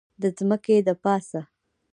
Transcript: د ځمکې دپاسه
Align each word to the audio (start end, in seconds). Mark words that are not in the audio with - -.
د 0.21 0.23
ځمکې 0.37 0.77
دپاسه 0.87 1.41